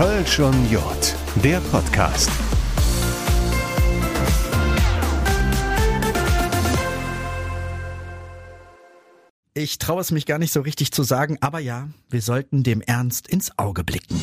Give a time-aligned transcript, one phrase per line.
[0.00, 1.14] Kölsch und Jod,
[1.44, 2.30] der Podcast.
[9.52, 12.80] Ich traue es mich gar nicht so richtig zu sagen, aber ja, wir sollten dem
[12.80, 14.18] Ernst ins Auge blicken.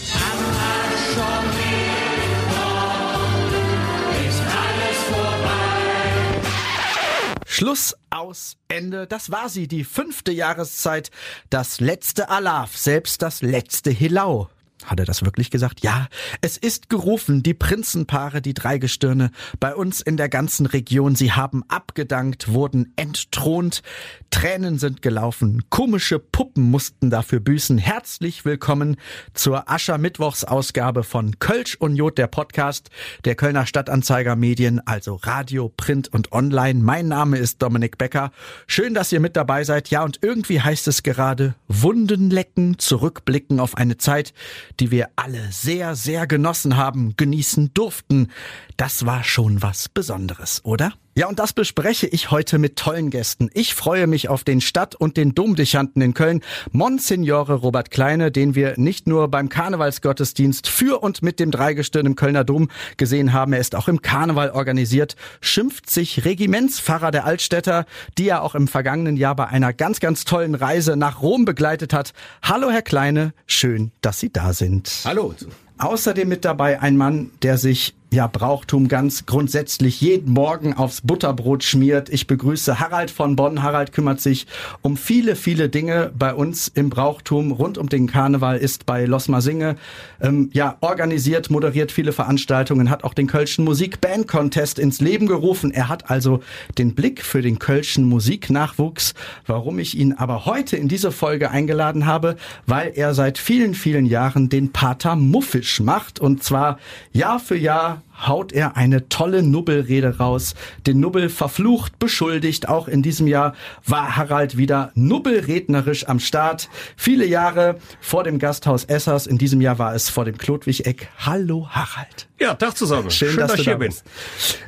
[7.46, 9.06] Schluss aus Ende.
[9.06, 11.12] Das war sie, die fünfte Jahreszeit,
[11.52, 14.50] das letzte Alaf, selbst das letzte Hilau.
[14.86, 15.82] Hat er das wirklich gesagt?
[15.82, 16.08] Ja,
[16.42, 21.64] es ist gerufen, die Prinzenpaare, die Dreigestirne, bei uns in der ganzen Region, sie haben
[21.68, 23.82] abgedankt, wurden entthront,
[24.30, 27.80] Tränen sind gelaufen, komische Puppen mussten dafür büßen.
[27.80, 28.98] Herzlich willkommen
[29.34, 32.92] zur Aschermittwochsausgabe von Kölsch und Jod, der Podcast
[33.26, 36.82] der Kölner Stadtanzeiger Medien, also Radio, Print und Online.
[36.82, 38.32] Mein Name ist Dominik Becker.
[38.68, 39.90] Schön, dass ihr mit dabei seid.
[39.90, 44.34] Ja, und irgendwie heißt es gerade Wunden lecken, zurückblicken auf eine Zeit,
[44.80, 48.30] die wir alle sehr, sehr genossen haben, genießen durften.
[48.78, 50.94] Das war schon was Besonderes, oder?
[51.18, 53.50] Ja, und das bespreche ich heute mit tollen Gästen.
[53.56, 58.54] Ich freue mich auf den Stadt- und den Domdechanten in Köln, Monsignore Robert Kleine, den
[58.54, 63.54] wir nicht nur beim Karnevalsgottesdienst für und mit dem Dreigestirn im Kölner Dom gesehen haben,
[63.54, 67.88] er ist auch im Karneval organisiert, schimpft sich Regimentspfarrer der Altstädter,
[68.20, 71.94] die er auch im vergangenen Jahr bei einer ganz, ganz tollen Reise nach Rom begleitet
[71.94, 72.14] hat.
[72.44, 75.02] Hallo, Herr Kleine, schön, dass Sie da sind.
[75.04, 75.34] Hallo.
[75.80, 81.66] Außerdem mit dabei ein Mann, der sich ja, Brauchtum ganz grundsätzlich jeden Morgen aufs Butterbrot
[81.66, 82.08] schmiert.
[82.08, 83.64] Ich begrüße Harald von Bonn.
[83.64, 84.48] Harald kümmert sich
[84.82, 87.52] um viele, viele Dinge bei uns im Brauchtum.
[87.52, 89.76] Rund um den Karneval ist bei Losma Singe,
[90.22, 95.72] ähm, ja, organisiert, moderiert viele Veranstaltungen, hat auch den Kölschen Musik-Band-Contest ins Leben gerufen.
[95.72, 96.40] Er hat also
[96.78, 99.16] den Blick für den Kölschen Musiknachwuchs.
[99.48, 104.06] Warum ich ihn aber heute in diese Folge eingeladen habe, weil er seit vielen, vielen
[104.06, 106.80] Jahren den Pater Muffisch macht und zwar
[107.12, 110.56] Jahr für Jahr haut er eine tolle Nubbelrede raus.
[110.86, 112.68] Den Nubbel verflucht, beschuldigt.
[112.68, 113.54] Auch in diesem Jahr
[113.86, 116.70] war Harald wieder nubbelrednerisch am Start.
[116.96, 119.28] Viele Jahre vor dem Gasthaus Essers.
[119.28, 121.10] In diesem Jahr war es vor dem Klotwig-Eck.
[121.20, 122.28] Hallo Harald.
[122.40, 123.10] Ja, Tag zusammen.
[123.10, 124.04] Schön, Schön dass, dass, du hier bist.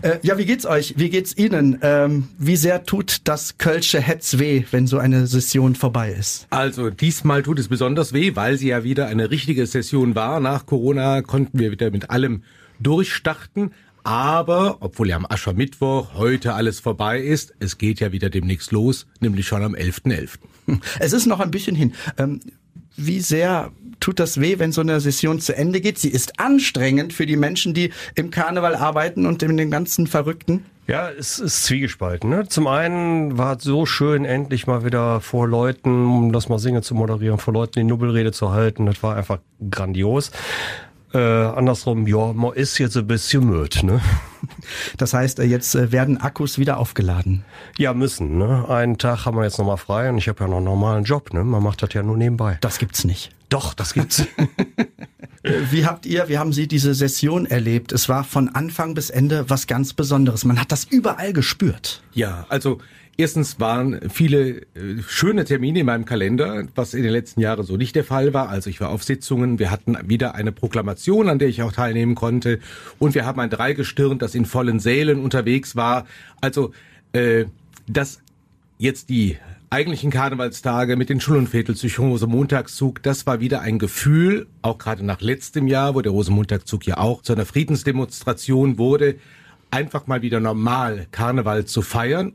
[0.02, 0.96] Äh, ja, wie geht's euch?
[0.98, 1.80] Wie geht's Ihnen?
[1.84, 6.48] Ähm, wie sehr tut das Kölsche Hetz weh, wenn so eine Session vorbei ist?
[6.50, 10.40] Also diesmal tut es besonders weh, weil sie ja wieder eine richtige Session war.
[10.40, 12.44] Nach Corona konnten wir wieder mit allem
[12.80, 13.72] durchstarten.
[14.04, 19.06] Aber, obwohl ja am Aschermittwoch heute alles vorbei ist, es geht ja wieder demnächst los,
[19.20, 20.40] nämlich schon am 11.11.
[20.68, 20.82] .11.
[21.00, 21.94] Es ist noch ein bisschen hin.
[22.18, 22.40] Ähm,
[22.96, 25.98] wie sehr tut das weh, wenn so eine Session zu Ende geht?
[25.98, 30.66] Sie ist anstrengend für die Menschen, die im Karneval arbeiten und in den ganzen Verrückten.
[30.88, 32.30] Ja, es ist zwiegespalten.
[32.30, 32.48] Ne?
[32.48, 36.82] Zum einen war es so schön, endlich mal wieder vor Leuten, um das mal singen
[36.82, 38.88] zu moderieren, vor Leuten die Nubbelrede zu halten.
[38.88, 40.32] Das war einfach grandios.
[41.14, 44.02] Äh, andersrum, ja, man ist jetzt ein bisschen müde, ne?
[44.98, 47.44] Das heißt, äh, jetzt äh, werden Akkus wieder aufgeladen.
[47.78, 48.70] Ja, müssen, ne?
[48.70, 51.34] Einen Tag haben wir jetzt nochmal frei und ich habe ja noch einen normalen Job,
[51.34, 51.44] ne?
[51.44, 52.58] Man macht das ja nur nebenbei.
[52.62, 53.32] Das gibt's nicht.
[53.50, 54.26] Doch, das gibt's.
[55.72, 57.94] Wie habt ihr, wie haben Sie diese Session erlebt?
[57.94, 60.44] Es war von Anfang bis Ende was ganz Besonderes.
[60.44, 62.04] Man hat das überall gespürt.
[62.14, 62.80] Ja, also
[63.20, 64.64] Erstens waren viele äh,
[65.06, 68.48] schöne Termine in meinem Kalender, was in den letzten Jahren so nicht der Fall war.
[68.48, 72.16] Also ich war auf Sitzungen, wir hatten wieder eine Proklamation, an der ich auch teilnehmen
[72.16, 72.60] konnte,
[72.98, 76.06] und wir haben ein Dreigestirn, das in vollen Sälen unterwegs war.
[76.40, 76.72] Also
[77.12, 77.44] äh,
[77.90, 78.22] dass
[78.78, 79.36] jetzt die
[79.70, 85.06] eigentlichen Karnevalstage mit den Schul- und Viertelzug Rosenmontagszug, das war wieder ein Gefühl, auch gerade
[85.06, 89.16] nach letztem Jahr, wo der Rosenmontagszug ja auch zu einer Friedensdemonstration wurde,
[89.72, 92.32] einfach mal wieder normal Karneval zu feiern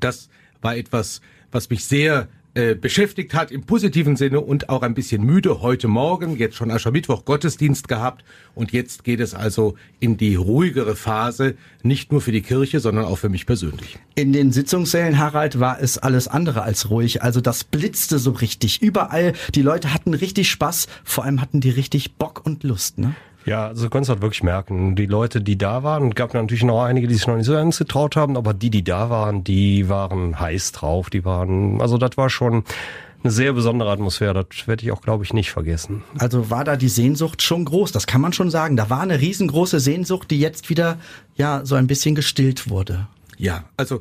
[0.00, 0.28] das
[0.60, 1.20] war etwas,
[1.50, 2.28] was mich sehr
[2.58, 6.72] äh, beschäftigt hat im positiven Sinne und auch ein bisschen müde heute Morgen, jetzt schon
[6.72, 8.24] Aschermittwoch Gottesdienst gehabt
[8.56, 11.54] und jetzt geht es also in die ruhigere Phase,
[11.84, 13.98] nicht nur für die Kirche, sondern auch für mich persönlich.
[14.16, 18.82] In den Sitzungssälen, Harald, war es alles andere als ruhig, also das blitzte so richtig.
[18.82, 23.14] Überall, die Leute hatten richtig Spaß, vor allem hatten die richtig Bock und Lust, ne?
[23.44, 26.82] Ja, also du konntest halt wirklich merken, die Leute, die da waren, gab natürlich noch
[26.82, 29.88] einige, die sich noch nicht so ganz getraut haben, aber die, die da waren, die
[29.88, 32.64] waren heiß drauf, die waren, also das war schon
[33.22, 36.02] eine sehr besondere Atmosphäre, das werde ich auch, glaube ich, nicht vergessen.
[36.18, 38.76] Also war da die Sehnsucht schon groß, das kann man schon sagen.
[38.76, 40.98] Da war eine riesengroße Sehnsucht, die jetzt wieder,
[41.34, 43.08] ja, so ein bisschen gestillt wurde.
[43.36, 44.00] Ja, also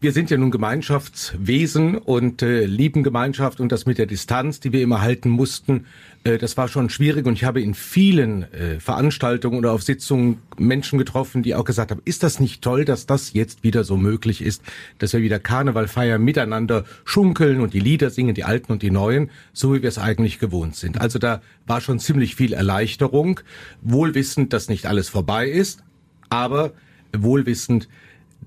[0.00, 4.72] wir sind ja nun Gemeinschaftswesen und äh, lieben Gemeinschaft und das mit der Distanz, die
[4.72, 5.86] wir immer halten mussten,
[6.22, 10.38] äh, das war schon schwierig und ich habe in vielen äh, Veranstaltungen oder auf Sitzungen
[10.56, 13.96] Menschen getroffen, die auch gesagt haben, ist das nicht toll, dass das jetzt wieder so
[13.96, 14.62] möglich ist,
[14.98, 18.92] dass wir wieder Karneval feiern, miteinander schunkeln und die Lieder singen, die alten und die
[18.92, 21.00] neuen, so wie wir es eigentlich gewohnt sind.
[21.00, 23.40] Also da war schon ziemlich viel Erleichterung,
[23.82, 25.82] wohlwissend, dass nicht alles vorbei ist,
[26.28, 26.72] aber
[27.16, 27.88] wohlwissend,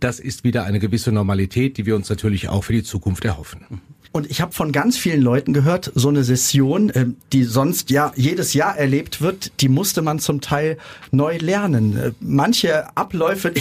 [0.03, 3.81] das ist wieder eine gewisse Normalität, die wir uns natürlich auch für die Zukunft erhoffen.
[4.11, 8.11] Und ich habe von ganz vielen Leuten gehört, so eine Session, äh, die sonst ja
[8.15, 10.77] jedes Jahr erlebt wird, die musste man zum Teil
[11.11, 11.97] neu lernen.
[11.97, 13.53] Äh, manche Abläufe,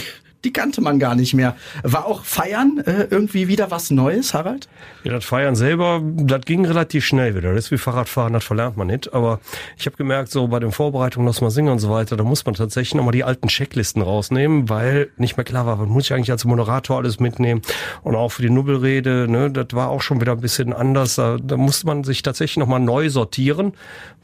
[0.44, 1.56] die kannte man gar nicht mehr.
[1.82, 4.68] War auch Feiern äh, irgendwie wieder was Neues, Harald?
[5.04, 7.54] Ja, das Feiern selber, das ging relativ schnell wieder.
[7.54, 9.12] Das ist wie Fahrradfahren, das verlernt man nicht.
[9.12, 9.40] Aber
[9.76, 12.44] ich habe gemerkt, so bei den Vorbereitungen, dass man singen und so weiter, da muss
[12.46, 16.14] man tatsächlich nochmal die alten Checklisten rausnehmen, weil nicht mehr klar war, was muss ich
[16.14, 17.62] eigentlich als Moderator alles mitnehmen.
[18.02, 21.16] Und auch für die Nubbelrede, ne, das war auch schon wieder ein bisschen anders.
[21.16, 23.72] Da, da musste man sich tatsächlich nochmal neu sortieren.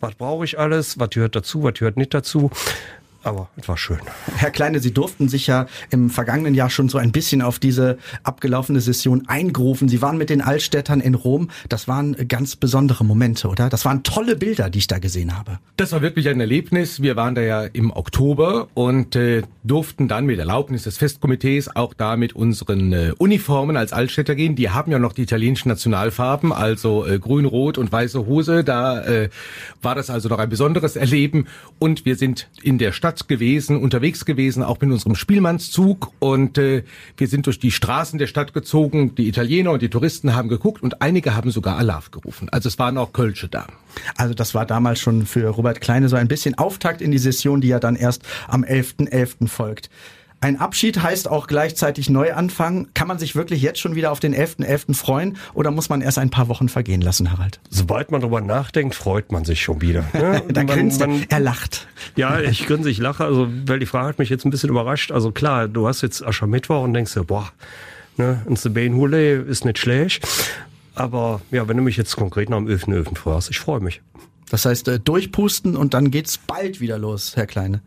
[0.00, 0.98] Was brauche ich alles?
[0.98, 1.62] Was gehört dazu?
[1.62, 2.50] Was gehört nicht dazu?
[3.26, 3.98] Aber es war schön.
[4.36, 7.98] Herr Kleine, Sie durften sich ja im vergangenen Jahr schon so ein bisschen auf diese
[8.22, 9.88] abgelaufene Session eingrufen.
[9.88, 11.50] Sie waren mit den Altstädtern in Rom.
[11.68, 13.68] Das waren ganz besondere Momente, oder?
[13.68, 15.58] Das waren tolle Bilder, die ich da gesehen habe.
[15.76, 17.02] Das war wirklich ein Erlebnis.
[17.02, 21.94] Wir waren da ja im Oktober und äh, durften dann mit Erlaubnis des Festkomitees auch
[21.94, 24.54] da mit unseren äh, Uniformen als Altstädter gehen.
[24.54, 28.62] Die haben ja noch die italienischen Nationalfarben, also äh, grün, rot und weiße Hose.
[28.62, 29.30] Da äh,
[29.82, 31.46] war das also noch ein besonderes Erleben.
[31.78, 36.58] Und wir sind in der Stadt Stadt gewesen, unterwegs gewesen, auch mit unserem Spielmannszug und
[36.58, 36.84] äh,
[37.16, 39.14] wir sind durch die Straßen der Stadt gezogen.
[39.14, 42.48] Die Italiener und die Touristen haben geguckt und einige haben sogar Alarv gerufen.
[42.50, 43.66] Also es waren auch Kölsche da.
[44.16, 47.62] Also das war damals schon für Robert Kleine so ein bisschen Auftakt in die Session,
[47.62, 49.10] die ja dann erst am 11.11.
[49.10, 49.48] .11.
[49.48, 49.88] folgt.
[50.40, 52.88] Ein Abschied heißt auch gleichzeitig Neuanfang.
[52.92, 54.66] Kann man sich wirklich jetzt schon wieder auf den 11.11.
[54.66, 54.94] .11.
[54.94, 57.58] freuen oder muss man erst ein paar Wochen vergehen lassen, Harald?
[57.70, 60.04] Sobald man darüber nachdenkt, freut man sich schon wieder.
[60.12, 60.42] Ne?
[60.48, 61.88] da man, grinst man, er, lacht.
[62.16, 65.10] Ja, ich grinse, ich lache, also weil die Frage hat mich jetzt ein bisschen überrascht.
[65.10, 67.50] Also klar, du hast jetzt Aschermittwoch und denkst dir, boah,
[68.18, 70.26] ne, ein Sebane ist nicht schlecht.
[70.94, 73.04] Aber ja, wenn du mich jetzt konkret nach dem 11.11.
[73.04, 73.16] .11.
[73.16, 74.02] fragst, ich freue mich.
[74.50, 77.82] Das heißt, äh, durchpusten und dann geht's bald wieder los, Herr Kleine.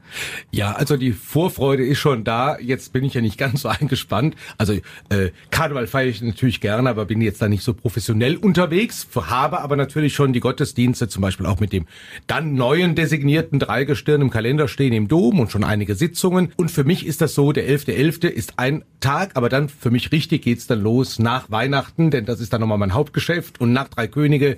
[0.51, 2.59] Ja, also die Vorfreude ist schon da.
[2.59, 4.35] Jetzt bin ich ja nicht ganz so eingespannt.
[4.57, 4.73] Also
[5.09, 9.07] äh, Karneval feiere ich natürlich gerne, aber bin jetzt da nicht so professionell unterwegs.
[9.15, 11.85] Habe aber natürlich schon die Gottesdienste, zum Beispiel auch mit dem
[12.27, 16.51] dann neuen designierten Dreigestirn im Kalender stehen im Dom und schon einige Sitzungen.
[16.57, 18.21] Und für mich ist das so, der 11.11.
[18.21, 18.27] .11.
[18.27, 22.41] ist ein Tag, aber dann für mich richtig geht's dann los nach Weihnachten, denn das
[22.41, 23.61] ist dann nochmal mein Hauptgeschäft.
[23.61, 24.57] Und nach Drei Könige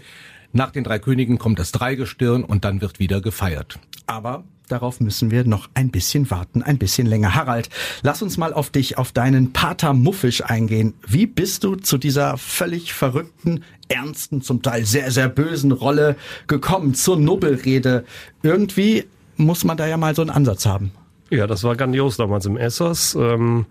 [0.53, 3.79] nach den drei Königen kommt das Dreigestirn und dann wird wieder gefeiert.
[4.07, 7.35] Aber darauf müssen wir noch ein bisschen warten, ein bisschen länger.
[7.35, 7.69] Harald,
[8.03, 10.93] lass uns mal auf dich, auf deinen Pater Muffisch eingehen.
[11.07, 16.15] Wie bist du zu dieser völlig verrückten, ernsten, zum Teil sehr, sehr bösen Rolle
[16.47, 18.05] gekommen, zur Nubbelrede?
[18.43, 19.05] Irgendwie
[19.37, 20.91] muss man da ja mal so einen Ansatz haben.
[21.29, 23.15] Ja, das war grandios damals im Essers.
[23.15, 23.65] Ähm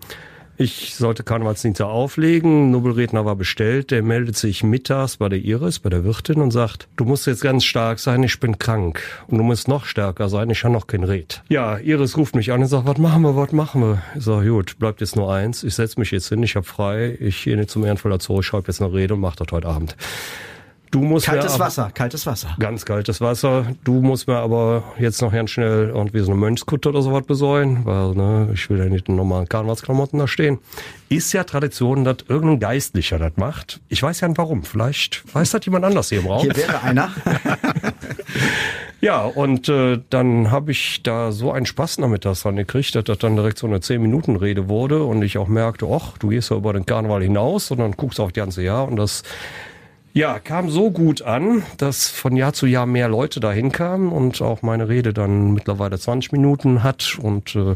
[0.61, 2.69] ich sollte Karnevalsdienste auflegen.
[2.69, 3.89] Nobelredner war bestellt.
[3.89, 7.41] Der meldet sich mittags bei der Iris, bei der Wirtin und sagt, du musst jetzt
[7.41, 9.01] ganz stark sein, ich bin krank.
[9.27, 11.41] Und du musst noch stärker sein, ich habe noch kein Red.
[11.49, 14.03] Ja, Iris ruft mich an und sagt, was machen wir, was machen wir?
[14.15, 15.63] Ich sage, gut, bleibt jetzt nur eins.
[15.63, 17.17] Ich setze mich jetzt hin, ich habe frei.
[17.19, 19.67] Ich gehe nicht zum Ehrenvoller Zoo, ich schreibe jetzt eine Rede und mache das heute
[19.67, 19.95] Abend.
[20.91, 22.53] Du musst kaltes mir Wasser, kaltes Wasser.
[22.59, 23.65] Ganz kaltes Wasser.
[23.85, 27.85] Du musst mir aber jetzt noch ganz schnell irgendwie so eine Mönchskutte oder sowas besorgen,
[27.85, 30.59] weil ne, ich will ja nicht in normalen Karnevalsklamotten da stehen.
[31.07, 33.79] Ist ja Tradition, dass irgendein Geistlicher das macht.
[33.87, 34.63] Ich weiß ja nicht warum.
[34.63, 36.41] Vielleicht weiß das jemand anders hier im Raum.
[36.41, 37.09] Hier wäre einer.
[39.01, 43.17] ja, und äh, dann habe ich da so einen Spaß nachmittags dran gekriegt, dass das
[43.17, 46.73] dann direkt so eine 10-Minuten-Rede wurde und ich auch merkte, ach, du gehst ja über
[46.73, 49.23] den Karneval hinaus und dann guckst du auch das ganze Jahr und das
[50.13, 54.41] ja, kam so gut an, dass von Jahr zu Jahr mehr Leute dahin kamen und
[54.41, 57.75] auch meine Rede dann mittlerweile 20 Minuten hat und äh,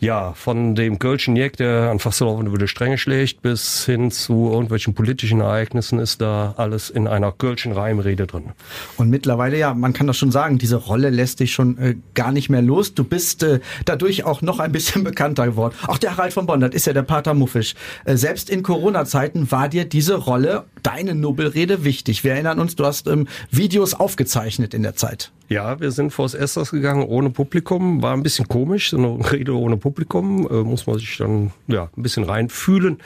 [0.00, 4.50] ja, von dem Kölschen Jeck, der an Fasselhofen über die Stränge schlägt, bis hin zu
[4.50, 8.52] irgendwelchen politischen Ereignissen ist da alles in einer Kölschen Reimrede drin.
[8.96, 12.32] Und mittlerweile, ja, man kann das schon sagen, diese Rolle lässt dich schon äh, gar
[12.32, 12.94] nicht mehr los.
[12.94, 15.74] Du bist äh, dadurch auch noch ein bisschen bekannter geworden.
[15.86, 17.74] Auch der Harald von das ist ja der Pater Muffisch.
[18.06, 22.24] Äh, selbst in Corona-Zeiten war dir diese Rolle, deine Nobelrede, wichtig.
[22.24, 25.30] Wir erinnern uns, du hast ähm, Videos aufgezeichnet in der Zeit.
[25.52, 28.02] Ja, wir sind vors Esters gegangen ohne Publikum.
[28.02, 30.46] War ein bisschen komisch, so eine Rede ohne Publikum.
[30.48, 32.98] Äh, muss man sich dann ja ein bisschen reinfühlen.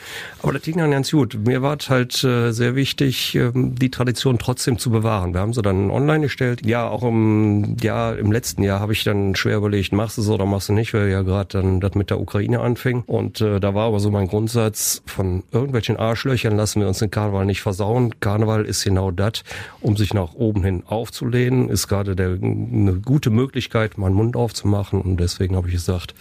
[0.42, 1.38] Aber das ging dann ganz gut.
[1.46, 5.32] Mir war es halt äh, sehr wichtig, äh, die Tradition trotzdem zu bewahren.
[5.32, 6.66] Wir haben sie dann online gestellt.
[6.66, 10.28] Ja, auch im Jahr, im letzten Jahr habe ich dann schwer überlegt, machst du es
[10.28, 13.04] oder machst du nicht, weil ja gerade dann das mit der Ukraine anfing.
[13.06, 17.10] Und äh, da war aber so mein Grundsatz, von irgendwelchen Arschlöchern lassen wir uns den
[17.10, 18.20] Karneval nicht versauen.
[18.20, 19.44] Karneval ist genau das,
[19.80, 25.00] um sich nach oben hin aufzulehnen, ist gerade der eine gute Möglichkeit, meinen Mund aufzumachen.
[25.00, 26.14] Und deswegen habe ich gesagt,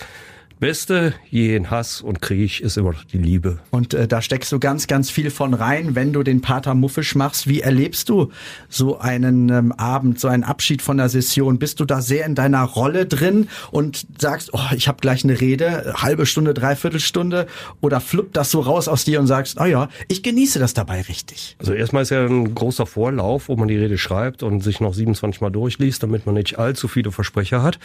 [0.59, 3.59] Beste jeden Hass und Krieg ist immer die Liebe.
[3.71, 7.15] Und äh, da steckst du ganz, ganz viel von rein, wenn du den Pater Muffisch
[7.15, 7.47] machst.
[7.47, 8.31] Wie erlebst du
[8.69, 11.59] so einen ähm, Abend, so einen Abschied von der Session?
[11.59, 15.41] Bist du da sehr in deiner Rolle drin und sagst, oh, ich habe gleich eine
[15.41, 17.47] Rede, halbe Stunde, dreiviertel Stunde?
[17.81, 21.01] Oder fluppt das so raus aus dir und sagst, oh ja, ich genieße das dabei
[21.01, 21.57] richtig?
[21.59, 24.93] Also erstmal ist ja ein großer Vorlauf, wo man die Rede schreibt und sich noch
[24.93, 27.79] 27 Mal durchliest, damit man nicht allzu viele Versprecher hat.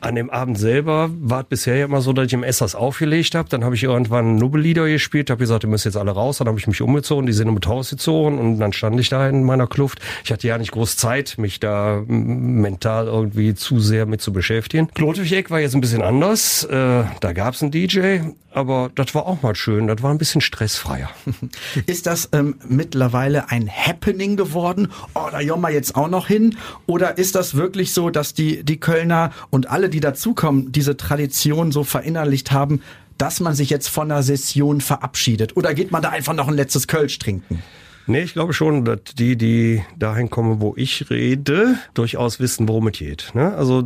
[0.00, 3.34] An dem Abend selber war es bisher ja immer so, dass ich im Essers aufgelegt
[3.34, 3.48] habe.
[3.48, 6.38] Dann habe ich irgendwann Nubbellieder gespielt, habe gesagt, ihr müsst jetzt alle raus.
[6.38, 9.28] Dann habe ich mich umgezogen, die sind mit Haus gezogen und dann stand ich da
[9.28, 10.00] in meiner Kluft.
[10.24, 14.88] Ich hatte ja nicht groß Zeit, mich da mental irgendwie zu sehr mit zu beschäftigen.
[14.94, 16.64] Klotwig war jetzt ein bisschen anders.
[16.64, 18.20] Äh, da gab's einen DJ,
[18.52, 19.86] aber das war auch mal schön.
[19.86, 21.10] Das war ein bisschen stressfreier.
[21.86, 24.88] Ist das ähm, mittlerweile ein Happening geworden?
[25.14, 26.56] Oh, da jommen wir jetzt auch noch hin?
[26.86, 31.72] Oder ist das wirklich so, dass die, die Kölner und alle die dazukommen, diese Tradition
[31.72, 32.82] so verinnerlicht haben,
[33.18, 35.56] dass man sich jetzt von der Session verabschiedet?
[35.56, 37.62] Oder geht man da einfach noch ein letztes Kölsch trinken?
[38.08, 42.88] Nee, ich glaube schon, dass die, die dahin kommen, wo ich rede, durchaus wissen, worum
[42.88, 43.32] es geht.
[43.34, 43.54] Ne?
[43.54, 43.84] Also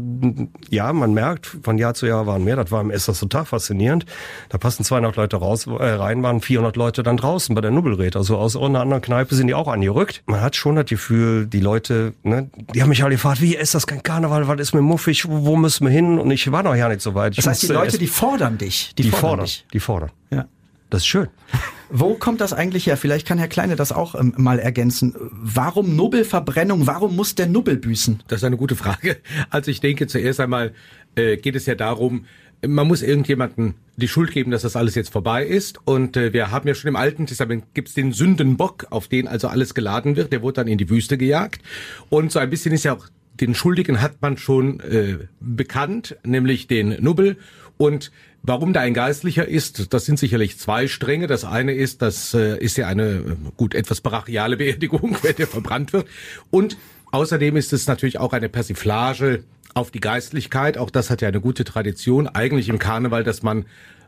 [0.70, 2.54] ja, man merkt, von Jahr zu Jahr waren mehr.
[2.54, 4.06] Das war im Essers total faszinierend.
[4.48, 8.14] Da passen 200 Leute raus, äh, rein, waren 400 Leute dann draußen bei der Nubbelred.
[8.14, 10.22] Also aus einer anderen Kneipe sind die auch angerückt.
[10.26, 13.74] Man hat schon das Gefühl, die Leute, ne, die haben mich alle gefragt, wie ist
[13.74, 16.20] das kein Karneval, was ist mir muffig, wo müssen wir hin?
[16.20, 17.32] Und ich war noch ja nicht so weit.
[17.32, 18.94] Ich das heißt, die Leute, die fordern dich.
[18.96, 19.66] Die, die fordern, fordern dich.
[19.72, 20.10] Die fordern.
[20.30, 20.46] Ja.
[20.90, 21.26] Das ist schön.
[21.94, 22.96] Wo kommt das eigentlich her?
[22.96, 25.14] Vielleicht kann Herr Kleine das auch ähm, mal ergänzen.
[25.30, 26.86] Warum Nubbelverbrennung?
[26.86, 28.22] Warum muss der Nubbel büßen?
[28.28, 29.18] Das ist eine gute Frage.
[29.50, 30.72] Also ich denke, zuerst einmal
[31.16, 32.24] äh, geht es ja darum,
[32.66, 35.80] man muss irgendjemanden die Schuld geben, dass das alles jetzt vorbei ist.
[35.84, 39.48] Und äh, wir haben ja schon im Alten Testament gibt's den Sündenbock, auf den also
[39.48, 40.32] alles geladen wird.
[40.32, 41.60] Der wurde dann in die Wüste gejagt.
[42.08, 43.06] Und so ein bisschen ist ja auch
[43.40, 47.36] den Schuldigen hat man schon äh, bekannt, nämlich den Nubbel.
[47.76, 48.12] Und
[48.44, 51.28] Warum da ein Geistlicher ist, das sind sicherlich zwei Stränge.
[51.28, 55.46] Das eine ist, das äh, ist ja eine, äh, gut, etwas brachiale Beerdigung, wenn der
[55.46, 56.08] verbrannt wird.
[56.50, 56.76] Und
[57.12, 59.44] außerdem ist es natürlich auch eine Persiflage
[59.74, 60.76] auf die Geistlichkeit.
[60.76, 63.64] Auch das hat ja eine gute Tradition, eigentlich im Karneval, dass man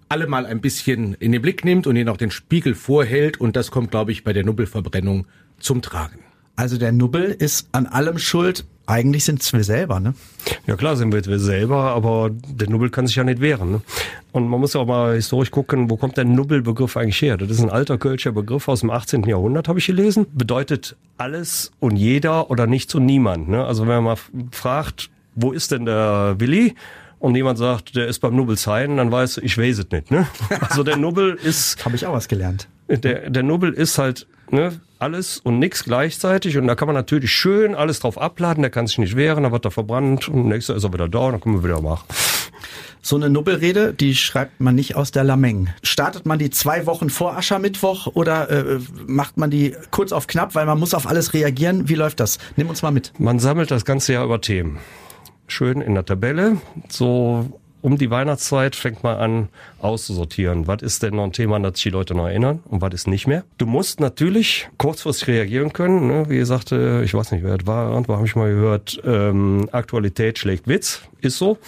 [0.08, 3.40] alle mal ein bisschen in den Blick nimmt und ihnen auch den Spiegel vorhält.
[3.40, 5.26] Und das kommt, glaube ich, bei der Nubbelverbrennung
[5.60, 6.18] zum Tragen.
[6.56, 8.66] Also der Nubbel ist an allem schuld.
[8.86, 10.14] Eigentlich sind es wir selber, ne?
[10.66, 13.70] Ja klar sind wir, wir selber, aber der Nubbel kann sich ja nicht wehren.
[13.70, 13.80] Ne?
[14.32, 17.38] Und man muss ja auch mal historisch gucken, wo kommt der Nubbelbegriff eigentlich her?
[17.38, 19.22] Das ist ein alter kölscher Begriff aus dem 18.
[19.24, 20.26] Jahrhundert, habe ich gelesen.
[20.34, 23.48] Bedeutet alles und jeder oder nichts und niemand.
[23.48, 23.64] Ne?
[23.64, 24.16] Also wenn man mal
[24.50, 26.74] fragt, wo ist denn der Willi?
[27.24, 30.10] und jemand sagt, der ist beim Nubbelzeien, dann weiß ich weiß es nicht.
[30.10, 30.26] Ne?
[30.60, 31.82] Also der Nubbel ist.
[31.82, 32.68] Habe ich auch was gelernt.
[32.88, 37.30] Der, der Nubbel ist halt ne, alles und nichts gleichzeitig und da kann man natürlich
[37.30, 40.74] schön alles drauf abladen, der kann sich nicht wehren, dann wird er verbrannt und nächster
[40.74, 42.06] ist er wieder da und dann können wir wieder machen.
[43.02, 45.68] So eine Nubbelrede, die schreibt man nicht aus der Lameng.
[45.82, 50.54] Startet man die zwei Wochen vor Aschermittwoch oder äh, macht man die kurz auf knapp,
[50.54, 51.90] weil man muss auf alles reagieren?
[51.90, 52.38] Wie läuft das?
[52.56, 53.12] Nimm uns mal mit.
[53.18, 54.78] Man sammelt das ganze Jahr über Themen.
[55.46, 56.56] Schön in der Tabelle,
[56.88, 59.48] so um die Weihnachtszeit fängt man an
[59.78, 60.66] auszusortieren.
[60.66, 63.06] Was ist denn noch ein Thema, an das die Leute noch erinnern und was ist
[63.06, 63.44] nicht mehr?
[63.58, 66.06] Du musst natürlich kurzfristig reagieren können.
[66.06, 66.24] Ne?
[66.30, 67.90] Wie gesagt, ich weiß nicht, wer das war.
[67.90, 71.58] Irgendwo habe ich mal gehört, ähm, Aktualität schlägt Witz ist so.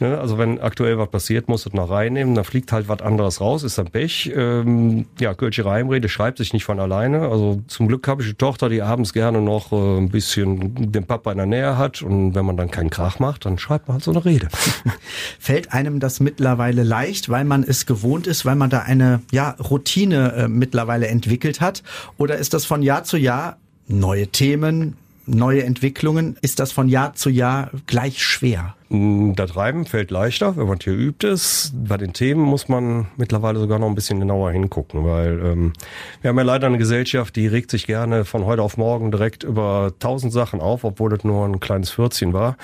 [0.00, 0.18] Ne?
[0.18, 3.62] Also wenn aktuell was passiert, muss es noch reinnehmen, dann fliegt halt was anderes raus,
[3.62, 4.30] ist dann Pech.
[4.34, 7.28] Ähm, ja, Kölsche Reimrede schreibt sich nicht von alleine.
[7.28, 11.04] Also zum Glück habe ich eine Tochter, die abends gerne noch äh, ein bisschen den
[11.04, 13.96] Papa in der Nähe hat und wenn man dann keinen Krach macht, dann schreibt man
[13.96, 14.48] halt so eine Rede.
[15.58, 19.56] Fällt einem das mittlerweile leicht, weil man es gewohnt ist, weil man da eine ja,
[19.58, 21.82] Routine äh, mittlerweile entwickelt hat?
[22.16, 23.56] Oder ist das von Jahr zu Jahr
[23.88, 24.96] neue Themen,
[25.26, 26.36] neue Entwicklungen?
[26.42, 28.76] Ist das von Jahr zu Jahr gleich schwer?
[28.88, 31.72] Mm, das Reiben fällt leichter, wenn man geübt ist.
[31.74, 35.72] Bei den Themen muss man mittlerweile sogar noch ein bisschen genauer hingucken, weil ähm,
[36.20, 39.42] wir haben ja leider eine Gesellschaft, die regt sich gerne von heute auf morgen direkt
[39.42, 42.56] über tausend Sachen auf, obwohl das nur ein kleines Vierzehn war.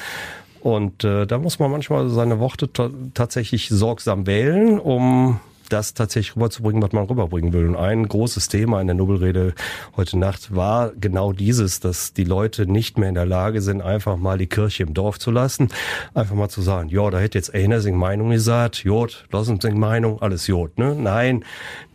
[0.65, 2.71] Und äh, da muss man manchmal seine Worte
[3.13, 7.69] tatsächlich sorgsam wählen, um das tatsächlich rüberzubringen, was man rüberbringen will.
[7.69, 9.53] Und ein großes Thema in der Nobelrede
[9.99, 14.17] heute Nacht war genau dieses, dass die Leute nicht mehr in der Lage sind, einfach
[14.17, 15.69] mal die Kirche im Dorf zu lassen,
[16.15, 19.63] einfach mal zu sagen, ja, da hätte jetzt einer seine Meinung gesagt, Jod, lass uns
[19.63, 20.95] seine Meinung, alles Jod, ne?
[20.95, 21.45] Nein,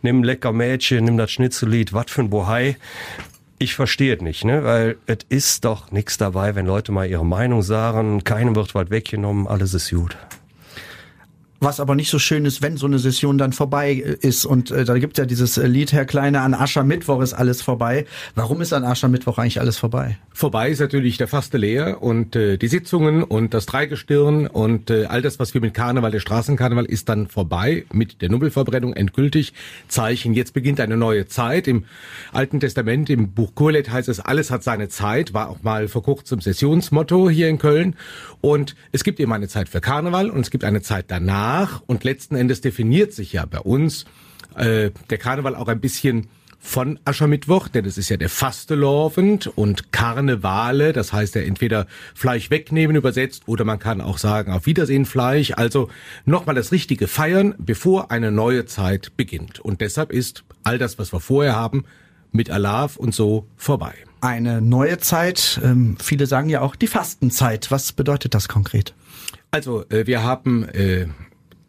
[0.02, 2.76] nimm lecker Mädchen, nimm das Schnitzellied, was für ein Bohai
[3.60, 4.64] ich verstehe es nicht, ne?
[4.64, 8.88] weil es ist doch nichts dabei, wenn Leute mal ihre Meinung sagen, keinem wird was
[8.88, 10.16] weggenommen, alles ist gut.
[11.62, 14.46] Was aber nicht so schön ist, wenn so eine Session dann vorbei äh, ist.
[14.46, 18.06] Und äh, da gibt ja dieses äh, Lied, Herr Kleine, an Aschermittwoch ist alles vorbei.
[18.34, 20.16] Warum ist an Aschermittwoch eigentlich alles vorbei?
[20.32, 25.04] Vorbei ist natürlich der Faste leer und äh, die Sitzungen und das Dreigestirn und äh,
[25.04, 29.52] all das, was wir mit Karneval, der Straßenkarneval, ist dann vorbei mit der Nubbelverbrennung endgültig.
[29.86, 31.68] Zeichen, jetzt beginnt eine neue Zeit.
[31.68, 31.84] Im
[32.32, 36.02] Alten Testament, im Buch Kurlet heißt es, alles hat seine Zeit, war auch mal vor
[36.02, 37.96] kurzem Sessionsmotto hier in Köln.
[38.40, 41.49] Und es gibt eben eine Zeit für Karneval und es gibt eine Zeit danach.
[41.86, 44.04] Und letzten Endes definiert sich ja bei uns
[44.56, 46.28] äh, der Karneval auch ein bisschen
[46.62, 52.50] von Aschermittwoch, denn es ist ja der Fastelovend und Karnevale, das heißt ja entweder Fleisch
[52.50, 55.88] wegnehmen übersetzt oder man kann auch sagen auf Wiedersehen Fleisch, also
[56.26, 59.58] nochmal das richtige feiern, bevor eine neue Zeit beginnt.
[59.58, 61.84] Und deshalb ist all das, was wir vorher haben,
[62.30, 63.94] mit Alav und so vorbei.
[64.20, 67.70] Eine neue Zeit, ähm, viele sagen ja auch die Fastenzeit.
[67.70, 68.94] Was bedeutet das konkret?
[69.50, 71.06] Also äh, wir haben äh,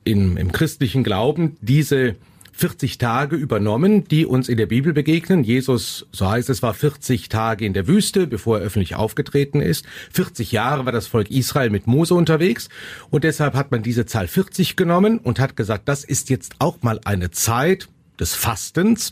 [0.03, 2.15] in, im christlichen Glauben diese
[2.53, 5.43] 40 Tage übernommen, die uns in der Bibel begegnen.
[5.43, 9.85] Jesus, so heißt es, war 40 Tage in der Wüste, bevor er öffentlich aufgetreten ist.
[10.11, 12.69] 40 Jahre war das Volk Israel mit Mose unterwegs
[13.09, 16.81] und deshalb hat man diese Zahl 40 genommen und hat gesagt, das ist jetzt auch
[16.81, 17.87] mal eine Zeit
[18.19, 19.11] des Fastens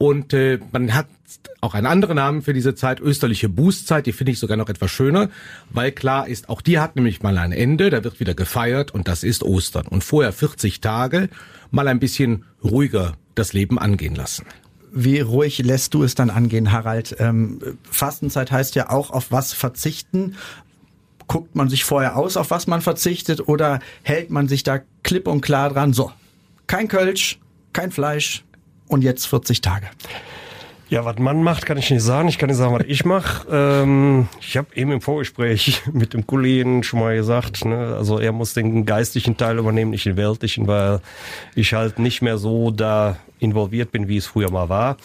[0.00, 1.08] und äh, man hat
[1.60, 4.90] auch einen anderen Namen für diese Zeit, österliche Bußzeit, die finde ich sogar noch etwas
[4.90, 5.28] schöner,
[5.68, 9.08] weil klar ist, auch die hat nämlich mal ein Ende, da wird wieder gefeiert und
[9.08, 9.86] das ist Ostern.
[9.86, 11.28] Und vorher 40 Tage
[11.70, 14.46] mal ein bisschen ruhiger das Leben angehen lassen.
[14.90, 17.14] Wie ruhig lässt du es dann angehen, Harald?
[17.18, 20.34] Ähm, Fastenzeit heißt ja auch auf was verzichten.
[21.26, 25.28] Guckt man sich vorher aus, auf was man verzichtet, oder hält man sich da klipp
[25.28, 25.92] und klar dran?
[25.92, 26.10] So,
[26.66, 27.38] kein Kölsch,
[27.74, 28.44] kein Fleisch,
[28.90, 29.86] und jetzt 40 Tage.
[30.88, 32.28] Ja, was man macht, kann ich nicht sagen.
[32.28, 33.46] Ich kann nicht sagen, was ich mache.
[33.50, 38.32] Ähm, ich habe eben im Vorgespräch mit dem Kollegen schon mal gesagt, ne, also er
[38.32, 41.00] muss den geistlichen Teil übernehmen, nicht den weltlichen, weil
[41.54, 44.96] ich halt nicht mehr so da involviert bin, wie es früher mal war.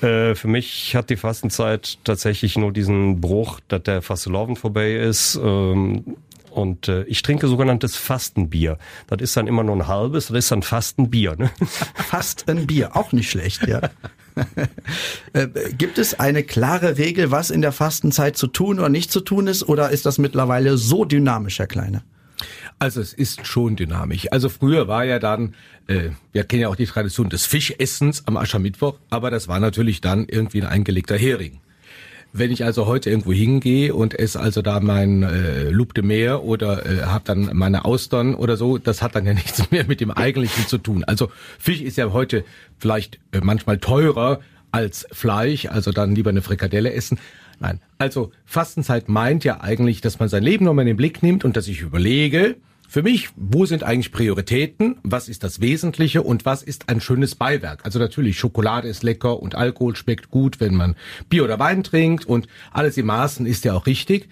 [0.00, 5.38] Äh, für mich hat die Fastenzeit tatsächlich nur diesen Bruch, dass der Fastelovend vorbei ist.
[5.42, 6.16] Ähm,
[6.50, 8.78] und äh, ich trinke sogenanntes Fastenbier.
[9.06, 11.36] Das ist dann immer nur ein halbes, das ist dann Fastenbier.
[11.36, 11.50] Ne?
[11.94, 13.80] Fastenbier, auch nicht schlecht, ja.
[15.32, 19.20] äh, gibt es eine klare Regel, was in der Fastenzeit zu tun oder nicht zu
[19.20, 22.02] tun ist, oder ist das mittlerweile so dynamisch, Herr Kleine?
[22.78, 24.30] Also es ist schon dynamisch.
[24.30, 25.54] Also früher war ja dann,
[25.88, 30.00] äh, wir kennen ja auch die Tradition des Fischessens am Aschermittwoch, aber das war natürlich
[30.00, 31.60] dann irgendwie ein eingelegter Hering.
[32.32, 36.44] Wenn ich also heute irgendwo hingehe und esse also da mein äh, Loup de Meer
[36.44, 40.00] oder äh, habe dann meine Austern oder so, das hat dann ja nichts mehr mit
[40.00, 41.04] dem Eigentlichen zu tun.
[41.04, 42.44] Also Fisch ist ja heute
[42.78, 47.18] vielleicht äh, manchmal teurer als Fleisch, also dann lieber eine Frikadelle essen.
[47.60, 51.44] Nein, also Fastenzeit meint ja eigentlich, dass man sein Leben nochmal in den Blick nimmt
[51.44, 52.56] und dass ich überlege,
[52.90, 54.96] für mich, wo sind eigentlich Prioritäten?
[55.02, 57.84] Was ist das Wesentliche und was ist ein schönes Beiwerk?
[57.84, 60.96] Also natürlich, Schokolade ist lecker und Alkohol schmeckt gut, wenn man
[61.28, 64.30] Bier oder Wein trinkt und alles im Maßen ist ja auch richtig.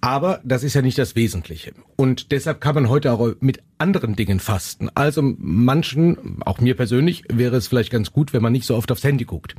[0.00, 1.72] Aber das ist ja nicht das Wesentliche.
[1.96, 4.88] Und deshalb kann man heute auch mit anderen Dingen fasten.
[4.94, 8.92] Also manchen, auch mir persönlich, wäre es vielleicht ganz gut, wenn man nicht so oft
[8.92, 9.56] aufs Handy guckt.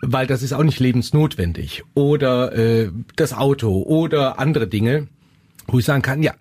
[0.00, 1.82] Weil das ist auch nicht lebensnotwendig.
[1.92, 5.08] Oder äh, das Auto oder andere Dinge,
[5.66, 6.32] wo ich sagen kann, ja,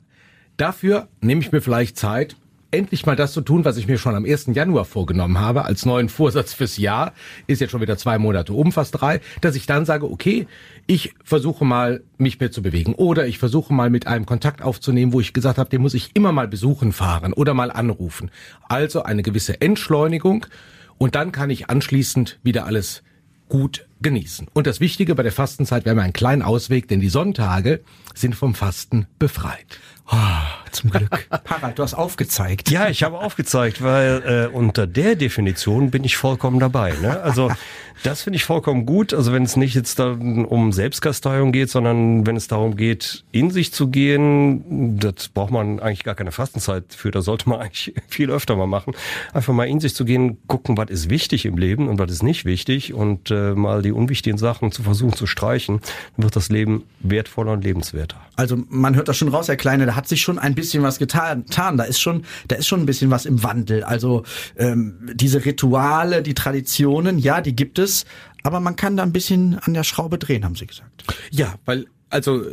[0.57, 2.37] Dafür nehme ich mir vielleicht Zeit,
[2.71, 4.47] endlich mal das zu tun, was ich mir schon am 1.
[4.53, 7.13] Januar vorgenommen habe, als neuen Vorsatz fürs Jahr,
[7.47, 10.47] ist jetzt schon wieder zwei Monate um, fast drei, dass ich dann sage, okay,
[10.87, 15.11] ich versuche mal, mich mehr zu bewegen oder ich versuche mal mit einem Kontakt aufzunehmen,
[15.11, 18.31] wo ich gesagt habe, den muss ich immer mal besuchen fahren oder mal anrufen.
[18.69, 20.45] Also eine gewisse Entschleunigung
[20.97, 23.03] und dann kann ich anschließend wieder alles
[23.49, 24.47] gut genießen.
[24.53, 27.81] Und das Wichtige bei der Fastenzeit, wir haben einen kleinen Ausweg, denn die Sonntage
[28.13, 29.79] sind vom Fasten befreit.
[30.11, 30.15] Oh,
[30.75, 31.27] zum Glück.
[31.45, 32.69] Harald, du hast aufgezeigt.
[32.69, 36.93] Ja, ich habe aufgezeigt, weil äh, unter der Definition bin ich vollkommen dabei.
[37.01, 37.19] Ne?
[37.21, 37.51] Also
[38.03, 39.13] das finde ich vollkommen gut.
[39.13, 43.51] Also wenn es nicht jetzt dann um Selbstkasteiung geht, sondern wenn es darum geht, in
[43.51, 47.11] sich zu gehen, das braucht man eigentlich gar keine Fastenzeit für.
[47.11, 48.93] Da sollte man eigentlich viel öfter mal machen.
[49.33, 52.23] Einfach mal in sich zu gehen, gucken, was ist wichtig im Leben und was ist
[52.23, 55.79] nicht wichtig und äh, mal die unwichtigen Sachen zu versuchen zu streichen,
[56.17, 58.17] dann wird das Leben wertvoller und lebenswerter.
[58.35, 60.83] Also man hört das schon raus, Herr Kleine, da hat sich schon ein bisschen bisschen
[60.83, 61.45] was getan.
[61.77, 63.83] Da ist schon, da ist schon ein bisschen was im Wandel.
[63.83, 64.23] Also
[64.57, 68.05] ähm, diese Rituale, die Traditionen, ja, die gibt es,
[68.43, 71.05] aber man kann da ein bisschen an der Schraube drehen, haben Sie gesagt.
[71.31, 72.43] Ja, weil also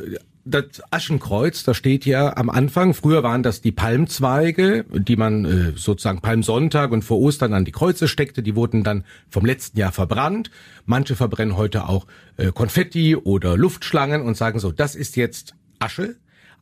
[0.45, 5.73] das Aschenkreuz, da steht ja am Anfang, früher waren das die Palmzweige, die man äh,
[5.77, 9.93] sozusagen Palmsonntag und vor Ostern an die Kreuze steckte, die wurden dann vom letzten Jahr
[9.93, 10.51] verbrannt.
[10.85, 16.17] Manche verbrennen heute auch äh, Konfetti oder Luftschlangen und sagen so, das ist jetzt Asche,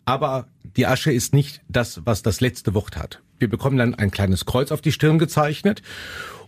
[0.04, 3.22] aber die Asche ist nicht das, was das letzte Wort hat.
[3.38, 5.82] Wir bekommen dann ein kleines Kreuz auf die Stirn gezeichnet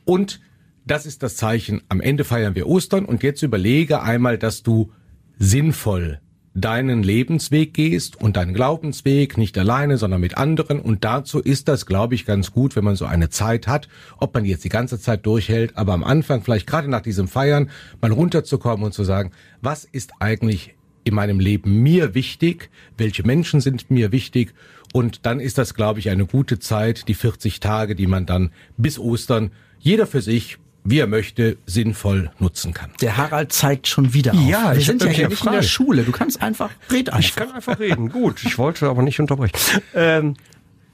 [0.04, 0.40] und
[0.84, 1.82] das ist das Zeichen.
[1.88, 4.92] Am Ende feiern wir Ostern und jetzt überlege einmal, dass du
[5.38, 6.20] sinnvoll
[6.54, 10.80] deinen Lebensweg gehst und deinen Glaubensweg nicht alleine, sondern mit anderen.
[10.80, 13.88] Und dazu ist das, glaube ich, ganz gut, wenn man so eine Zeit hat,
[14.18, 17.70] ob man jetzt die ganze Zeit durchhält, aber am Anfang vielleicht gerade nach diesem Feiern
[18.00, 23.60] mal runterzukommen und zu sagen, was ist eigentlich in meinem Leben mir wichtig, welche Menschen
[23.60, 24.54] sind mir wichtig
[24.92, 28.50] und dann ist das, glaube ich, eine gute Zeit, die 40 Tage, die man dann
[28.76, 32.90] bis Ostern jeder für sich wie er möchte, sinnvoll nutzen kann.
[33.00, 34.48] Der Harald zeigt schon wieder auf.
[34.48, 35.62] Ja, wir ich sind ja hier ja nicht in der.
[35.62, 36.02] Schule.
[36.02, 37.20] Du kannst einfach, red einfach.
[37.20, 38.08] Ich kann einfach reden.
[38.08, 39.56] Gut, ich wollte aber nicht unterbrechen.
[39.94, 40.34] Ähm,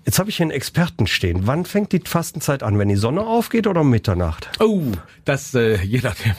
[0.04, 1.46] jetzt habe ich hier einen Experten stehen.
[1.46, 2.78] Wann fängt die Fastenzeit an?
[2.78, 4.50] Wenn die Sonne aufgeht oder um Mitternacht?
[4.60, 4.92] Oh,
[5.24, 6.34] das äh, je nachdem.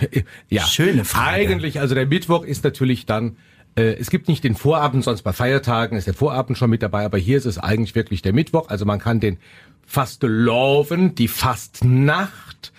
[0.49, 1.29] Ja, Schöne Frage.
[1.29, 3.37] Eigentlich, also der Mittwoch ist natürlich dann.
[3.75, 7.05] Äh, es gibt nicht den Vorabend, sonst bei Feiertagen ist der Vorabend schon mit dabei,
[7.05, 8.69] aber hier ist es eigentlich wirklich der Mittwoch.
[8.69, 9.37] Also man kann den
[9.85, 12.71] Fasteloven, die Fastnacht,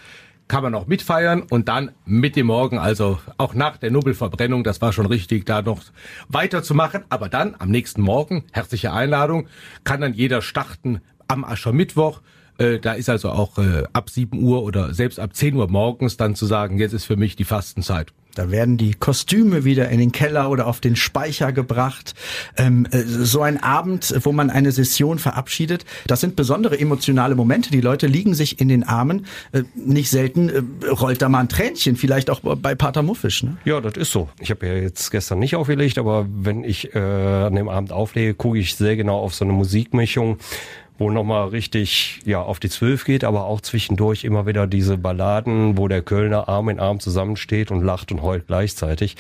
[0.47, 4.81] kann man auch mitfeiern und dann mit dem Morgen, also auch nach der Nubbelverbrennung, das
[4.81, 5.81] war schon richtig, da noch
[6.29, 7.05] weiterzumachen.
[7.09, 9.47] Aber dann am nächsten Morgen, herzliche Einladung,
[9.85, 12.21] kann dann jeder starten am Aschermittwoch.
[12.59, 16.17] Äh, Da ist also auch äh, ab 7 Uhr oder selbst ab 10 Uhr morgens
[16.17, 18.13] dann zu sagen, jetzt ist für mich die Fastenzeit.
[18.35, 22.15] Da werden die Kostüme wieder in den Keller oder auf den Speicher gebracht.
[22.57, 27.71] Ähm, äh, so ein Abend, wo man eine Session verabschiedet, das sind besondere emotionale Momente.
[27.71, 29.27] Die Leute liegen sich in den Armen.
[29.53, 33.43] Äh, nicht selten äh, rollt da mal ein Tränchen, vielleicht auch bei Pater Muffisch.
[33.43, 33.57] Ne?
[33.65, 34.29] Ja, das ist so.
[34.39, 38.35] Ich habe ja jetzt gestern nicht aufgelegt, aber wenn ich äh, an dem Abend auflege,
[38.35, 40.39] gucke ich sehr genau auf so eine Musikmischung,
[41.01, 45.79] wo nochmal richtig ja auf die Zwölf geht, aber auch zwischendurch immer wieder diese Balladen,
[45.79, 49.17] wo der Kölner Arm in Arm zusammensteht und lacht und heult gleichzeitig.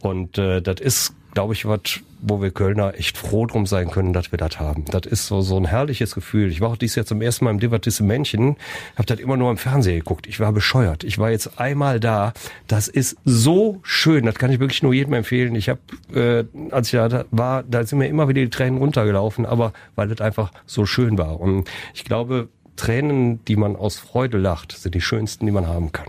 [0.00, 4.12] Und äh, das ist, glaube ich, was, wo wir Kölner echt froh drum sein können,
[4.12, 4.84] dass wir das haben.
[4.86, 6.50] Das ist so so ein herrliches Gefühl.
[6.50, 8.56] Ich war auch dieses Jahr zum ersten Mal im Divertisse Männchen,
[8.96, 10.26] habe das immer nur im Fernsehen geguckt.
[10.26, 11.04] Ich war bescheuert.
[11.04, 12.32] Ich war jetzt einmal da.
[12.66, 14.24] Das ist so schön.
[14.24, 15.54] Das kann ich wirklich nur jedem empfehlen.
[15.54, 15.80] Ich habe,
[16.14, 20.08] äh, als ich da war, da sind mir immer wieder die Tränen runtergelaufen, aber weil
[20.08, 21.40] das einfach so schön war.
[21.40, 25.92] Und ich glaube, Tränen, die man aus Freude lacht, sind die schönsten, die man haben
[25.92, 26.08] kann.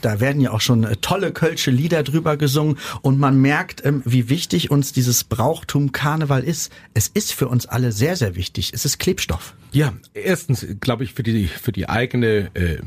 [0.00, 4.02] Da werden ja auch schon äh, tolle kölsche Lieder drüber gesungen und man merkt, ähm,
[4.04, 6.72] wie wichtig uns dieses Brauchtum Karneval ist.
[6.94, 8.72] Es ist für uns alle sehr, sehr wichtig.
[8.74, 9.54] Es ist Klebstoff.
[9.72, 12.78] Ja, erstens glaube ich für die für die eigene äh,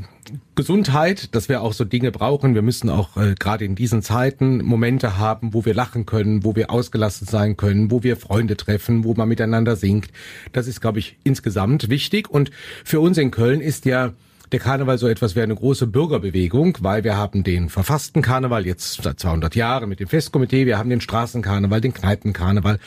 [0.54, 2.54] Gesundheit, dass wir auch so Dinge brauchen.
[2.54, 6.54] Wir müssen auch äh, gerade in diesen Zeiten Momente haben, wo wir lachen können, wo
[6.56, 10.08] wir ausgelassen sein können, wo wir Freunde treffen, wo man miteinander singt.
[10.52, 12.30] Das ist, glaube ich, insgesamt wichtig.
[12.30, 12.50] Und
[12.84, 14.12] für uns in Köln ist ja
[14.54, 19.02] der Karneval so etwas wie eine große Bürgerbewegung, weil wir haben den verfassten Karneval jetzt
[19.02, 22.78] seit 200 Jahren mit dem Festkomitee, wir haben den Straßenkarneval, den Kneipenkarneval.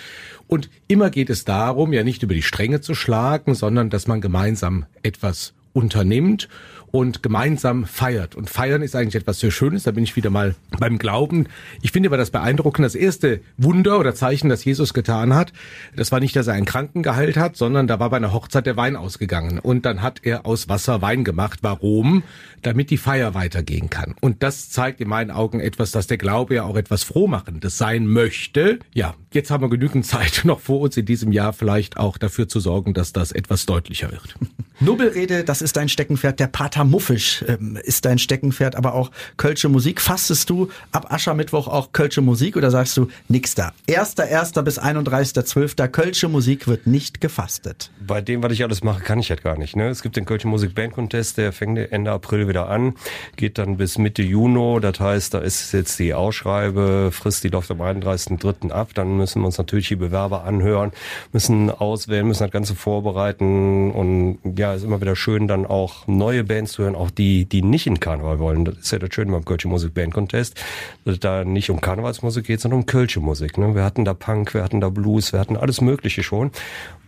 [0.48, 4.22] Und immer geht es darum, ja nicht über die Stränge zu schlagen, sondern dass man
[4.22, 6.50] gemeinsam etwas unternimmt
[6.92, 8.36] und gemeinsam feiert.
[8.36, 11.48] Und feiern ist eigentlich etwas sehr Schönes, da bin ich wieder mal beim Glauben.
[11.82, 15.54] Ich finde aber das beeindruckend, das erste Wunder oder Zeichen, das Jesus getan hat,
[15.96, 18.66] das war nicht, dass er einen Kranken geheilt hat, sondern da war bei einer Hochzeit
[18.66, 19.60] der Wein ausgegangen.
[19.60, 21.60] Und dann hat er aus Wasser Wein gemacht.
[21.62, 22.24] Warum?
[22.62, 24.16] Damit die Feier weitergehen kann.
[24.22, 28.08] Und das zeigt in meinen Augen etwas, dass der Glaube ja auch etwas Frohmachendes sein
[28.08, 28.80] möchte.
[28.94, 32.48] Ja, jetzt haben wir genügend Zeit noch vor uns in diesem Jahr vielleicht auch dafür
[32.48, 34.36] zu sorgen, dass das etwas deutlicher wird.
[34.80, 36.40] Nubbelrede, das ist dein Steckenpferd.
[36.40, 40.02] Der Pater Muffisch ähm, ist dein Steckenpferd, aber auch Kölsche Musik.
[40.02, 43.74] Fastest du ab Aschermittwoch auch Kölsche Musik oder sagst du nix da?
[43.90, 44.62] 1.1.
[44.62, 45.88] bis 31.12.
[45.90, 47.92] Kölsche Musik wird nicht gefastet.
[48.00, 49.76] Bei dem, was ich alles mache, kann ich halt gar nicht.
[49.76, 49.90] Ne?
[49.90, 52.96] Es gibt den Kölschen Musik Band Contest, der fängt Ende April wieder an,
[53.36, 54.80] geht dann bis Mitte Juni.
[54.82, 58.72] Das heißt, da ist jetzt die Ausschreibe, Frist, die läuft am 31.3.
[58.72, 58.92] ab.
[58.94, 60.92] Dann müssen wir uns natürlich die Bewerber anhören,
[61.34, 63.92] müssen auswählen, müssen das Ganze vorbereiten.
[63.92, 67.62] Und ja, ist immer wieder schön, dann auch neue Bands zu hören, auch die, die
[67.62, 68.66] nicht in Karneval wollen.
[68.66, 70.56] Das ist ja das Schöne beim Kölschen Musik Band Contest,
[71.06, 73.58] dass es da nicht um Karnevalsmusik geht, sondern um Kölsche Musik.
[73.58, 73.76] Ne?
[73.76, 76.52] Wir hatten da Punk, wir hatten da Blues, wir hatten alles Mögliche schon.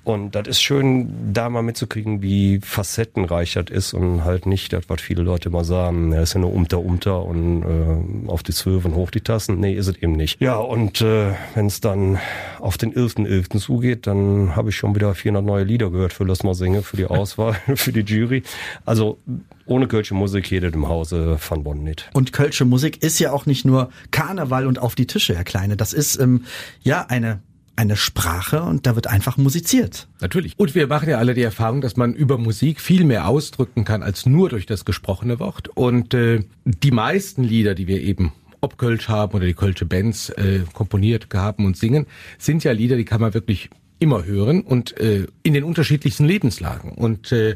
[0.04, 4.86] Und das ist schön, da mal mitzukriegen, wie facettenreich das ist und halt nicht das,
[4.88, 8.54] was viele Leute immer sagen, er ist ja nur unter, unter und äh, auf die
[8.54, 9.60] Zwölf und hoch die Tassen.
[9.60, 10.42] Nee, ist es eben nicht.
[10.42, 12.18] Ja, und äh, wenn es dann
[12.60, 13.28] auf den 11.11.
[13.28, 13.60] .11.
[13.60, 16.98] zugeht, dann habe ich schon wieder 400 neue Lieder gehört für Lass mal singe, für
[16.98, 18.44] die Auswahl, für die Jury.
[18.86, 19.20] Also
[19.66, 22.10] ohne Kölsche Musik jedet im Hause von Bonn nicht.
[22.14, 25.78] Und Kölsche Musik ist ja auch nicht nur Karneval und auf die Tische, Herr Kleine.
[25.78, 26.46] Das ist ähm,
[26.82, 27.42] ja eine
[27.80, 30.10] eine Sprache und da wird einfach musiziert.
[30.20, 30.54] Natürlich.
[30.58, 34.04] Und wir machen ja alle die Erfahrung, dass man über Musik viel mehr ausdrücken kann
[34.04, 35.70] als nur durch das gesprochene Wort.
[35.70, 40.30] Und äh, die meisten Lieder, die wir eben ob Kölsch haben oder die Kölsche Bands
[40.32, 42.06] äh, komponiert haben und singen,
[42.38, 46.92] sind ja Lieder, die kann man wirklich immer hören und äh, in den unterschiedlichsten Lebenslagen.
[46.92, 47.56] Und äh,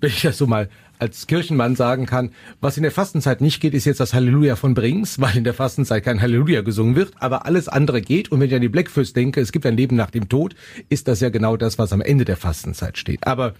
[0.00, 2.30] wenn ich das so mal als Kirchenmann sagen kann,
[2.60, 5.54] was in der Fastenzeit nicht geht, ist jetzt das Halleluja von Brings, weil in der
[5.54, 8.30] Fastenzeit kein Halleluja gesungen wird, aber alles andere geht.
[8.30, 10.54] Und wenn ich an die Blackfist denke, es gibt ein Leben nach dem Tod,
[10.88, 13.26] ist das ja genau das, was am Ende der Fastenzeit steht.
[13.26, 13.54] Aber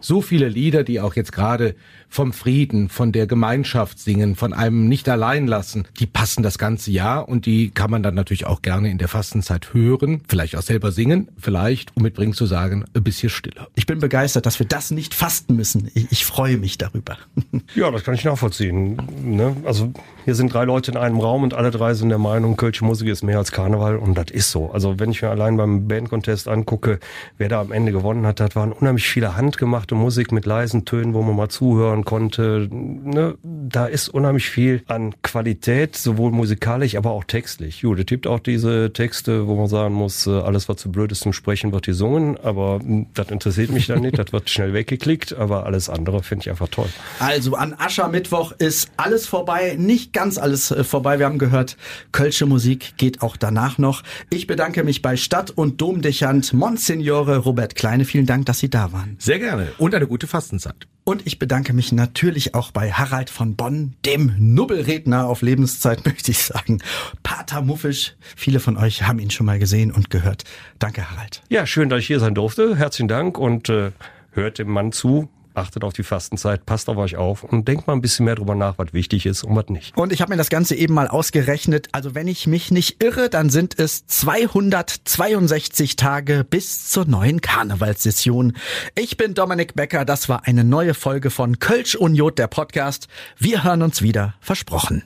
[0.00, 1.74] so viele Lieder, die auch jetzt gerade
[2.14, 6.92] vom Frieden, von der Gemeinschaft singen, von einem nicht allein lassen, die passen das ganze
[6.92, 10.62] Jahr und die kann man dann natürlich auch gerne in der Fastenzeit hören, vielleicht auch
[10.62, 13.66] selber singen, vielleicht, um mit Bring zu sagen, ein bisschen stiller.
[13.74, 15.90] Ich bin begeistert, dass wir das nicht fasten müssen.
[15.92, 17.18] Ich, ich freue mich darüber.
[17.74, 19.00] Ja, das kann ich nachvollziehen.
[19.24, 19.56] Ne?
[19.64, 19.92] Also
[20.24, 23.08] hier sind drei Leute in einem Raum und alle drei sind der Meinung, Kölsche Musik
[23.08, 24.70] ist mehr als Karneval und das ist so.
[24.70, 27.00] Also wenn ich mir allein beim Bandcontest angucke,
[27.38, 31.14] wer da am Ende gewonnen hat, das waren unheimlich viele handgemachte Musik mit leisen Tönen,
[31.14, 32.68] wo man mal zuhören konnte.
[32.70, 33.36] Ne?
[33.42, 37.82] Da ist unheimlich viel an Qualität, sowohl musikalisch, aber auch textlich.
[37.84, 41.20] Es gibt auch diese Texte, wo man sagen muss, äh, alles, was zu blöd ist
[41.20, 45.34] zum Sprechen, wird gesungen, aber hm, das interessiert mich dann nicht, das wird schnell weggeklickt,
[45.34, 46.88] aber alles andere finde ich einfach toll.
[47.18, 51.18] Also an Aschermittwoch ist alles vorbei, nicht ganz alles äh, vorbei.
[51.18, 51.76] Wir haben gehört,
[52.12, 54.02] Kölsche Musik geht auch danach noch.
[54.30, 58.04] Ich bedanke mich bei Stadt- und Domdechant Monsignore Robert Kleine.
[58.04, 59.16] Vielen Dank, dass Sie da waren.
[59.18, 60.86] Sehr gerne und eine gute Fastenzeit.
[61.04, 66.30] Und ich bedanke mich natürlich auch bei Harald von Bonn, dem Nubbelredner auf Lebenszeit, möchte
[66.30, 66.80] ich sagen.
[67.22, 70.44] Pater Muffisch, viele von euch haben ihn schon mal gesehen und gehört.
[70.78, 71.42] Danke, Harald.
[71.50, 72.76] Ja, schön, dass ich hier sein durfte.
[72.76, 73.92] Herzlichen Dank und äh,
[74.32, 77.94] hört dem Mann zu, achtet auf die Fastenzeit, passt auf euch auf und denkt mal
[77.94, 79.96] ein bisschen mehr drüber nach, was wichtig ist und was nicht.
[79.96, 81.88] Und ich habe mir das Ganze eben mal ausgerechnet.
[81.92, 88.54] Also wenn ich mich nicht irre, dann sind es 262 Tage bis zur neuen Karnevalssession.
[88.94, 90.04] Ich bin Dominik Becker.
[90.04, 93.08] Das war eine neue Folge von Kölsch und Jod, der Podcast.
[93.38, 95.04] Wir hören uns wieder, versprochen.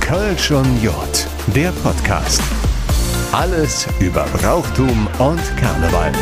[0.00, 2.42] Kölsch und Jod, der Podcast.
[3.32, 6.12] Alles über Brauchtum und Karneval.